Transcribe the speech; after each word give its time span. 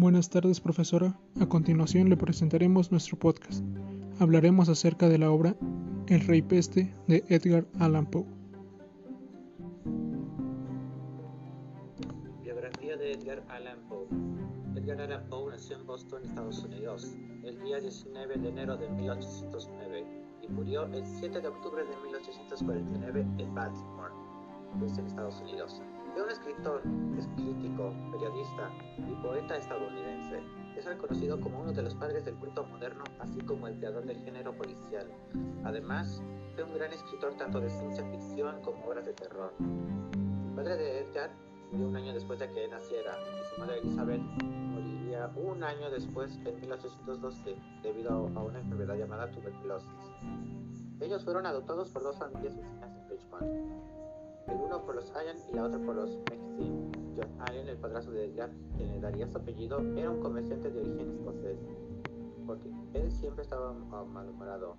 Buenas 0.00 0.30
tardes, 0.30 0.62
profesora. 0.62 1.14
A 1.42 1.46
continuación 1.46 2.08
le 2.08 2.16
presentaremos 2.16 2.90
nuestro 2.90 3.18
podcast. 3.18 3.62
Hablaremos 4.18 4.70
acerca 4.70 5.10
de 5.10 5.18
la 5.18 5.30
obra 5.30 5.54
El 6.06 6.26
Rey 6.26 6.40
Peste 6.40 6.94
de 7.06 7.22
Edgar 7.28 7.66
Allan 7.78 8.06
Poe. 8.06 8.24
Biografía 12.42 12.96
de 12.96 13.12
Edgar 13.12 13.44
Allan 13.50 13.78
Poe. 13.90 14.06
Edgar 14.74 15.02
Allan 15.02 15.28
Poe 15.28 15.50
nació 15.50 15.76
en 15.76 15.86
Boston, 15.86 16.22
Estados 16.24 16.64
Unidos, 16.64 17.14
el 17.44 17.60
día 17.62 17.78
19 17.78 18.38
de 18.38 18.48
enero 18.48 18.78
de 18.78 18.88
1809 18.88 20.06
y 20.40 20.48
murió 20.48 20.84
el 20.84 21.04
7 21.04 21.42
de 21.42 21.46
octubre 21.46 21.84
de 21.84 21.94
1849 22.06 23.26
en 23.36 23.54
Baltimore, 23.54 24.14
en 24.72 25.06
Estados 25.06 25.42
Unidos. 25.42 25.82
Fue 26.12 26.22
un 26.22 26.30
escritor, 26.30 26.82
es 27.16 27.26
crítico, 27.36 27.94
periodista 28.10 28.70
y 28.98 29.14
poeta 29.22 29.56
estadounidense. 29.56 30.42
Es 30.76 30.84
reconocido 30.84 31.40
como 31.40 31.60
uno 31.60 31.72
de 31.72 31.82
los 31.82 31.94
padres 31.94 32.24
del 32.24 32.34
culto 32.34 32.64
moderno, 32.64 33.04
así 33.20 33.40
como 33.42 33.68
el 33.68 33.76
creador 33.76 34.04
del 34.04 34.18
género 34.24 34.52
policial. 34.56 35.06
Además, 35.64 36.20
fue 36.54 36.64
un 36.64 36.74
gran 36.74 36.92
escritor 36.92 37.34
tanto 37.36 37.60
de 37.60 37.70
ciencia 37.70 38.04
ficción 38.10 38.60
como 38.62 38.84
obras 38.86 39.06
de 39.06 39.12
terror. 39.12 39.52
El 39.60 40.54
padre 40.56 40.76
de 40.76 41.00
Edgar 41.00 41.30
murió 41.70 41.86
un 41.86 41.96
año 41.96 42.12
después 42.12 42.40
de 42.40 42.50
que 42.50 42.66
naciera 42.66 43.16
y 43.40 43.54
su 43.54 43.60
madre 43.60 43.78
Elizabeth 43.78 44.20
moriría 44.20 45.30
un 45.36 45.62
año 45.62 45.90
después, 45.90 46.36
en 46.44 46.60
1812, 46.60 47.56
debido 47.82 48.10
a 48.10 48.42
una 48.42 48.58
enfermedad 48.58 48.96
llamada 48.96 49.30
tuberculosis. 49.30 49.88
Ellos 51.00 51.24
fueron 51.24 51.46
adoptados 51.46 51.88
por 51.90 52.02
dos 52.02 52.18
familias 52.18 52.56
vecinas 52.56 52.96
en 52.96 53.08
Richmond 53.08 53.90
el 54.48 54.56
uno 54.56 54.84
por 54.84 54.94
los 54.94 55.10
Allen 55.14 55.36
y 55.50 55.54
la 55.54 55.64
otra 55.64 55.78
por 55.80 55.96
los. 55.96 56.18
John 57.16 57.28
Allen, 57.40 57.68
el 57.68 57.76
padrastro 57.76 58.12
de 58.14 58.26
Edgar, 58.26 58.50
quien 58.76 58.92
le 58.92 59.00
daría 59.00 59.26
su 59.26 59.38
apellido, 59.38 59.80
era 59.96 60.10
un 60.10 60.20
comerciante 60.20 60.70
de 60.70 60.80
origen 60.80 61.10
escocés, 61.10 61.58
porque 62.46 62.70
él 62.94 63.10
siempre 63.10 63.42
estaba 63.42 63.72
malhumorado. 63.72 64.76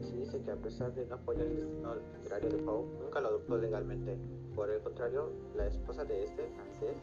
Se 0.00 0.16
dice 0.16 0.42
que 0.42 0.50
a 0.50 0.56
pesar 0.56 0.94
de 0.94 1.06
no 1.06 1.14
apoyar 1.14 1.46
el 1.46 1.56
destino 1.56 1.94
literario 1.94 2.50
de 2.50 2.58
Poe, 2.58 2.84
nunca 3.02 3.20
lo 3.20 3.28
adoptó 3.28 3.56
legalmente. 3.56 4.18
Por 4.54 4.70
el 4.70 4.82
contrario, 4.82 5.30
la 5.56 5.66
esposa 5.66 6.04
de 6.04 6.24
este, 6.24 6.46
francés, 6.50 6.96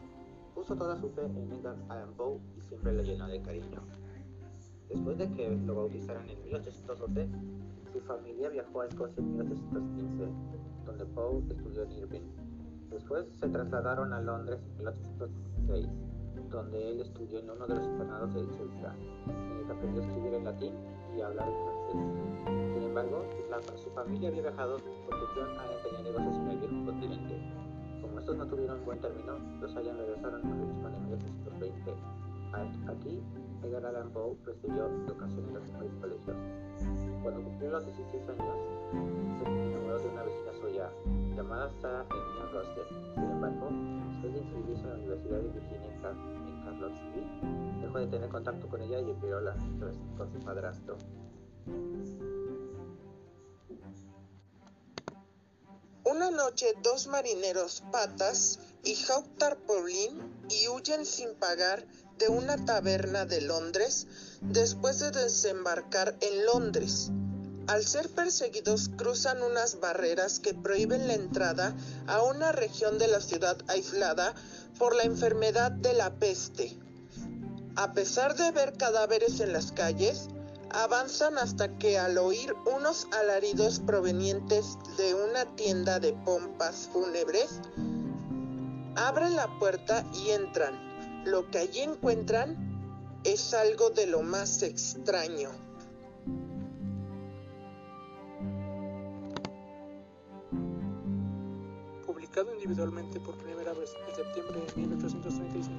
puso 0.54 0.76
toda 0.76 0.96
su 0.96 1.10
fe 1.10 1.24
en 1.24 1.52
Edgar 1.52 1.76
Allan 1.88 2.14
Poe 2.14 2.38
y 2.56 2.60
siempre 2.62 2.92
lo 2.92 3.02
llenó 3.02 3.26
de 3.26 3.42
cariño. 3.42 3.82
Después 4.92 5.16
de 5.16 5.30
que 5.30 5.48
lo 5.66 5.74
bautizaran 5.74 6.28
en 6.28 6.42
1812, 6.44 7.28
su 7.92 8.00
familia 8.00 8.50
viajó 8.50 8.82
a 8.82 8.86
Escocia 8.86 9.22
en 9.22 9.32
1815, 9.32 10.28
donde 10.84 11.04
Poe 11.06 11.42
estudió 11.48 11.82
en 11.84 11.92
Irving. 11.92 12.20
Después 12.90 13.26
se 13.40 13.48
trasladaron 13.48 14.12
a 14.12 14.20
Londres 14.20 14.60
en 14.62 14.78
1816, 14.78 15.88
donde 16.50 16.90
él 16.90 17.00
estudió 17.00 17.38
en 17.38 17.50
uno 17.50 17.66
de 17.66 17.74
los 17.76 17.86
internados 17.86 18.34
de 18.34 18.40
Chelsea, 18.50 18.94
en 19.26 19.70
aprendió 19.70 20.02
a 20.02 20.06
escribir 20.06 20.34
en 20.34 20.44
latín 20.44 20.74
y 21.16 21.20
a 21.22 21.26
hablar 21.28 21.48
en 21.48 21.54
francés. 21.64 22.74
Sin 22.74 22.82
embargo, 22.82 23.24
su 23.76 23.90
familia 23.90 24.28
había 24.28 24.42
viajado 24.42 24.76
porque 25.06 25.24
John 25.34 25.58
Allen 25.58 25.82
tenía 25.82 26.02
negocios 26.02 26.36
en 26.36 26.48
el 26.48 26.58
viejo 26.58 26.84
continente. 26.84 27.40
Como 28.02 28.18
estos 28.18 28.36
no 28.36 28.46
tuvieron 28.46 28.84
buen 28.84 29.00
término, 29.00 29.38
los 29.60 29.74
Allen 29.74 29.96
regresaron 29.96 30.44
a 30.44 30.54
Richmond 30.54 30.96
en 30.96 31.04
1820. 31.06 31.94
Aquí, 32.52 33.22
Edgar 33.62 33.86
Allan 33.86 34.10
Poe 34.10 34.36
recibió 34.44 34.86
educación 35.06 35.48
en 35.48 35.54
los 35.54 35.64
mejores 35.64 35.92
colegios. 36.00 36.36
Cuando 37.22 37.42
cumplió 37.44 37.70
los 37.70 37.86
16 37.86 38.22
años, 38.28 38.56
se 39.38 39.44
enamoró 39.46 39.98
de 39.98 40.08
una 40.08 40.22
vecina 40.22 40.52
suya 40.60 40.90
llamada 41.34 41.70
Sarah 41.80 42.04
Emilia 42.10 42.52
Roster. 42.52 42.86
Sin 43.14 43.22
embargo, 43.22 43.68
después 44.10 44.32
de 44.34 44.40
inscribirse 44.40 44.82
en 44.82 44.88
la 44.88 44.94
Universidad 44.96 45.38
de 45.38 45.48
Virginia 45.48 45.94
en 45.94 46.64
Carlottesville, 46.64 47.80
dejó 47.80 47.98
de 47.98 48.06
tener 48.08 48.28
contacto 48.28 48.68
con 48.68 48.82
ella 48.82 49.00
y 49.00 49.10
empeoró 49.10 49.40
la 49.40 49.52
relación 49.54 50.16
con 50.18 50.32
su 50.32 50.38
padrastro. 50.40 50.96
Una 56.04 56.30
noche, 56.30 56.66
dos 56.82 57.06
marineros, 57.06 57.82
Patas 57.90 58.58
y 58.84 58.94
Hawk 59.08 59.24
Tarpaulin, 59.38 60.20
y 60.50 60.68
huyen 60.68 61.06
sin 61.06 61.34
pagar 61.36 61.86
de 62.18 62.28
una 62.28 62.64
taberna 62.64 63.24
de 63.24 63.40
Londres 63.40 64.06
después 64.40 64.98
de 65.00 65.10
desembarcar 65.10 66.16
en 66.20 66.46
Londres. 66.46 67.10
Al 67.68 67.86
ser 67.86 68.08
perseguidos 68.08 68.90
cruzan 68.96 69.42
unas 69.42 69.80
barreras 69.80 70.40
que 70.40 70.52
prohíben 70.52 71.06
la 71.06 71.14
entrada 71.14 71.74
a 72.06 72.22
una 72.22 72.52
región 72.52 72.98
de 72.98 73.06
la 73.06 73.20
ciudad 73.20 73.56
aislada 73.68 74.34
por 74.78 74.96
la 74.96 75.04
enfermedad 75.04 75.70
de 75.70 75.92
la 75.92 76.14
peste. 76.14 76.76
A 77.76 77.92
pesar 77.92 78.36
de 78.36 78.50
ver 78.50 78.76
cadáveres 78.76 79.40
en 79.40 79.52
las 79.52 79.72
calles, 79.72 80.28
avanzan 80.70 81.38
hasta 81.38 81.78
que 81.78 81.98
al 81.98 82.18
oír 82.18 82.54
unos 82.66 83.06
alaridos 83.12 83.80
provenientes 83.80 84.76
de 84.96 85.14
una 85.14 85.44
tienda 85.56 86.00
de 86.00 86.12
pompas 86.12 86.88
fúnebres, 86.92 87.60
abren 88.96 89.36
la 89.36 89.58
puerta 89.58 90.04
y 90.14 90.30
entran 90.30 90.91
lo 91.24 91.48
que 91.50 91.58
allí 91.58 91.80
encuentran 91.80 92.56
es 93.24 93.54
algo 93.54 93.90
de 93.90 94.06
lo 94.06 94.22
más 94.22 94.62
extraño. 94.62 95.50
Publicado 102.04 102.52
individualmente 102.54 103.20
por 103.20 103.36
primera 103.36 103.72
vez 103.72 103.94
en 104.08 104.16
septiembre 104.16 104.60
de 104.66 104.82
1835, 104.82 105.74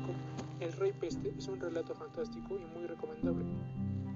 El 0.60 0.72
Rey 0.74 0.94
Peste 0.94 1.34
es 1.38 1.48
un 1.48 1.60
relato 1.60 1.94
fantástico 1.96 2.58
y 2.58 2.78
muy 2.78 2.88
recomendable, 2.88 3.46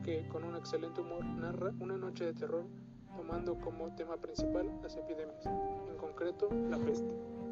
que 0.03 0.27
con 0.29 0.44
un 0.44 0.55
excelente 0.55 1.01
humor 1.01 1.25
narra 1.25 1.73
una 1.79 1.97
noche 1.97 2.25
de 2.25 2.33
terror 2.33 2.65
tomando 3.17 3.59
como 3.59 3.94
tema 3.95 4.15
principal 4.17 4.71
las 4.81 4.95
epidemias, 4.95 5.45
en 5.45 5.97
concreto 5.97 6.49
la 6.69 6.77
peste. 6.77 7.47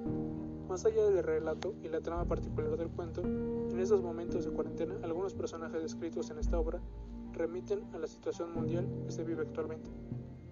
Más 0.69 0.83
allá 0.85 1.09
del 1.09 1.23
relato 1.23 1.75
y 1.83 1.89
la 1.89 2.01
trama 2.01 2.25
particular 2.25 2.75
del 2.75 2.89
cuento, 2.89 3.21
en 3.21 3.79
estos 3.79 4.01
momentos 4.01 4.45
de 4.45 4.51
cuarentena 4.51 4.95
algunos 5.03 5.33
personajes 5.33 5.81
descritos 5.81 6.31
en 6.31 6.39
esta 6.39 6.59
obra 6.59 6.81
remiten 7.33 7.83
a 7.93 7.99
la 7.99 8.07
situación 8.07 8.53
mundial 8.53 8.87
que 9.05 9.11
se 9.11 9.23
vive 9.23 9.43
actualmente 9.43 9.91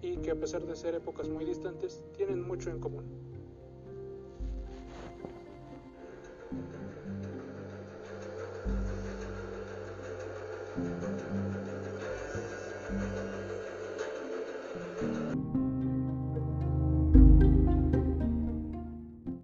y 0.02 0.18
que 0.18 0.30
a 0.30 0.36
pesar 0.36 0.64
de 0.66 0.76
ser 0.76 0.94
épocas 0.94 1.28
muy 1.28 1.44
distantes 1.44 2.02
tienen 2.16 2.46
mucho 2.46 2.70
en 2.70 2.78
común. 2.78 3.33